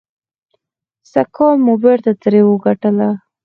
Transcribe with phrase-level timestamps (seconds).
[1.11, 3.09] سږکال مو بېرته ترې وګټله.